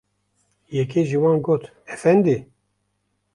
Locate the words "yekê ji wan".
0.75-1.37